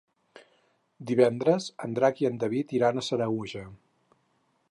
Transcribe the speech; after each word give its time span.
Divendres 1.11 1.67
en 1.87 1.93
Drac 2.01 2.23
i 2.25 2.29
en 2.31 2.41
David 2.45 2.75
iran 2.79 2.97
a 2.97 3.03
Sanaüja. 3.11 3.65